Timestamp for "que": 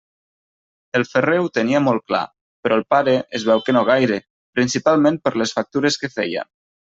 3.67-3.77, 6.05-6.13